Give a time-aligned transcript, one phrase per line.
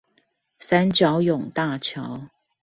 [0.57, 2.25] 三角湧大橋